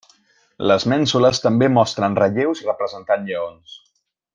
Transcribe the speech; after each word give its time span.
Les 0.71 0.85
mènsules 0.93 1.43
també 1.45 1.69
mostren 1.75 2.19
relleus 2.23 2.67
representant 2.73 3.33
lleons. 3.33 3.81